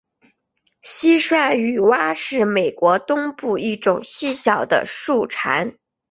[0.83, 5.75] 蟋蟀雨蛙是美国东南部一种细小的树蟾。